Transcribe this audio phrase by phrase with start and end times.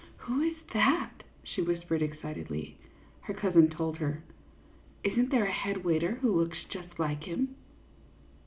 [0.25, 1.11] "Who is that?"
[1.43, 2.75] she whispered, excitedly.
[3.19, 4.23] Her cousin told her.
[5.03, 7.53] "Is n't there a head waiter who looks just like him